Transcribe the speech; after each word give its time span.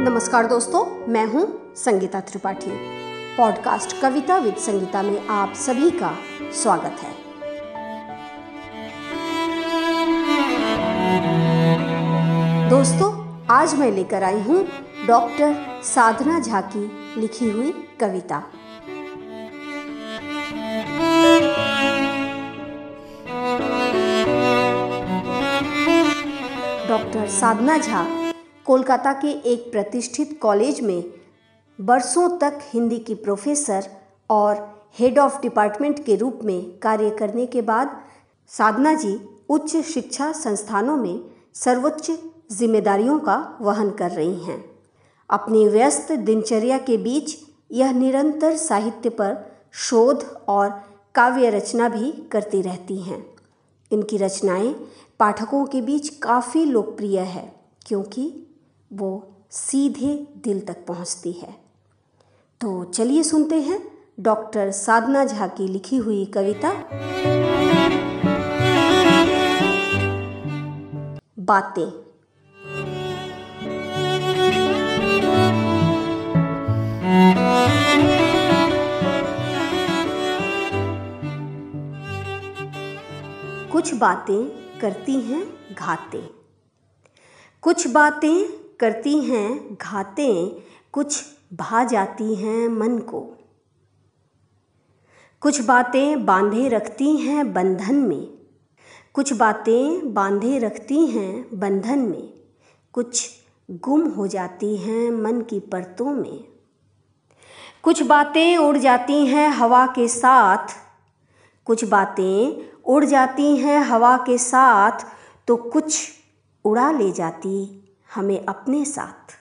नमस्कार 0.00 0.46
दोस्तों, 0.46 1.06
मैं 1.08 1.24
हूँ 1.26 1.74
Sangeeta 1.76 2.20
Tripathi. 2.20 2.70
Podcast 3.36 4.00
Kavita 4.02 4.36
with 4.36 4.54
Sangeeta 4.56 5.02
में 5.02 5.26
आप 5.28 5.52
सभी 5.54 5.90
का 5.90 6.12
स्वागत 6.62 7.02
है। 7.02 7.10
दोस्तों, 12.70 13.10
आज 13.50 13.74
मैं 13.74 13.90
लेकर 13.92 14.22
आई 14.22 14.40
हूँ 14.40 14.64
डॉक्टर 15.06 15.54
साधना 15.84 16.40
झा 16.40 16.60
की 16.60 17.20
लिखी 17.20 17.50
हुई 17.50 17.72
कविता। 18.00 18.42
डॉक्टर 26.88 27.28
साधना 27.28 27.78
झा 27.78 28.19
कोलकाता 28.70 29.12
के 29.12 29.28
एक 29.50 29.72
प्रतिष्ठित 29.72 30.38
कॉलेज 30.42 30.80
में 30.80 31.04
बरसों 31.78 32.28
तक 32.38 32.58
हिंदी 32.62 32.98
की 32.98 33.14
प्रोफेसर 33.14 33.84
और 34.30 34.56
हेड 34.98 35.18
ऑफ़ 35.18 35.40
डिपार्टमेंट 35.42 36.04
के 36.04 36.16
रूप 36.16 36.40
में 36.44 36.78
कार्य 36.78 37.10
करने 37.10 37.46
के 37.46 37.62
बाद 37.62 37.96
साधना 38.50 38.92
जी 38.94 39.20
उच्च 39.48 39.76
शिक्षा 39.76 40.30
संस्थानों 40.32 40.96
में 40.96 41.20
सर्वोच्च 41.54 42.10
जिम्मेदारियों 42.52 43.18
का 43.18 43.36
वहन 43.60 43.90
कर 43.90 44.10
रही 44.10 44.34
हैं। 44.34 44.64
अपनी 45.30 45.66
व्यस्त 45.68 46.12
दिनचर्या 46.12 46.78
के 46.78 46.96
बीच 46.96 47.36
यह 47.72 47.92
निरंतर 47.92 48.56
साहित्य 48.56 49.08
पर 49.08 49.36
शोध 49.72 50.22
और 50.48 50.68
काव्य 51.14 51.50
रचना 51.50 51.88
भी 51.88 52.12
करती 52.32 52.62
रहती 52.62 53.00
हैं। 53.00 53.24
इनकी 53.90 54.16
रचनाएँ 54.16 54.72
पाठकों 55.18 55.64
के 55.64 55.80
बीच 55.80 56.08
काफ़ी 56.08 56.64
लोकप्रिय 56.64 57.18
है, 57.18 57.52
क्योंकि 57.86 58.46
वो 58.92 59.32
सीधे 59.50 60.26
दिल 60.44 60.60
तक 60.60 60.86
पहुँचती 60.86 61.32
है। 61.32 61.54
तो 62.60 62.84
चलिए 62.84 63.22
सुनते 63.22 63.60
हैं 63.60 63.98
डॉक्टर 64.20 64.70
साधना 64.70 65.24
झा 65.24 65.46
की 65.46 65.68
लिखी 65.68 65.96
हुई 65.96 66.24
कविता। 66.24 66.72
बातें। 71.38 71.90
कुछ 83.68 83.94
बातें 83.94 84.48
करती 84.80 85.20
हैं 85.20 85.74
घाते। 85.74 86.30
कुछ 87.62 87.86
बातें 87.86 88.59
करती 88.80 89.20
हैं, 89.20 89.74
घाते, 89.74 90.62
कुछ 90.92 91.22
भा 91.52 91.84
जाती 91.84 92.34
हैं 92.34 92.68
मन 92.68 92.98
को। 92.98 93.20
कुछ 95.40 95.60
बातें 95.60 96.26
बांधे 96.26 96.68
रखती 96.68 97.16
हैं 97.16 97.52
बंधन 97.52 97.94
में। 97.94 98.38
कुछ 99.12 99.32
बातें 99.32 100.14
बांधे 100.14 100.58
रखती 100.58 101.06
हैं 101.06 101.46
बंधन 101.58 101.98
में। 101.98 102.32
कुछ 102.92 103.30
गुम 103.70 104.08
हो 104.08 104.26
जाती 104.26 104.76
हैं 104.76 105.10
मन 105.10 105.40
की 105.40 105.60
परतों 105.60 106.10
में। 106.10 106.44
कुछ 107.82 108.02
बातें 108.02 108.56
उड़ 108.56 108.78
जाती 108.78 109.26
हैं 109.26 109.48
हवा 109.48 109.86
के 109.86 110.08
साथ। 110.08 110.68
कुछ 111.64 111.84
बातें 111.84 112.70
उड़ 112.84 113.04
जाती 113.04 113.56
हैं 113.56 113.80
हवा 113.80 114.16
के 114.16 114.38
साथ 114.38 114.92
तो 115.46 115.56
कुछ 115.56 116.10
उड़ा 116.64 116.92
ले 116.92 117.10
जाती 117.10 117.86
हमें 118.14 118.46
अपने 118.46 118.84
साथ। 118.84 119.34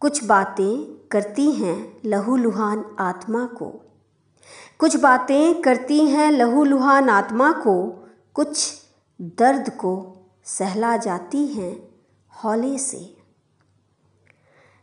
कुछ 0.00 0.24
बातें 0.24 1.08
करती 1.08 1.52
हैं 1.52 2.00
लहू 2.04 2.36
लुहान 2.36 2.96
आत्मा 2.98 3.46
को। 3.46 3.80
कुछ 4.78 4.96
बातें 4.96 5.62
करती 5.62 6.06
हैं 6.06 6.30
लहू 6.30 6.64
लुहान 6.64 7.08
आत्मा 7.08 7.52
को। 7.52 8.08
कुछ 8.34 8.82
दर्द 9.20 9.70
को 9.70 10.16
सहला 10.44 10.96
जाती 10.96 11.46
हैं 11.46 11.88
हौले 12.44 12.78
से। 12.78 13.16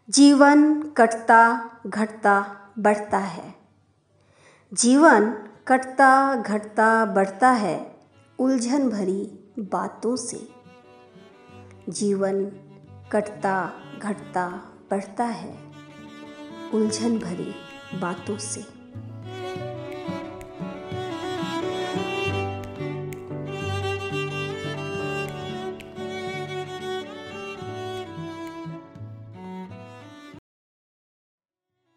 जीवन 0.10 0.84
कटता 0.84 1.70
घटता 1.88 2.58
बढ़ता 2.80 3.18
है। 3.18 3.56
जीवन 4.74 5.32
कटता 5.68 6.36
घटता 6.36 7.06
बढ़ता 7.06 7.52
है 7.52 7.96
उलझन 8.40 8.90
भरी 8.90 9.40
बातों 9.60 10.16
से। 10.16 10.52
जीवन 11.90 12.52
कटता 13.12 13.74
घटता 14.02 14.50
बढ़ता 14.92 15.24
है। 15.24 15.58
उलझन 16.74 17.20
भरी 17.20 17.56
बातों 18.00 18.38
से। 18.38 18.81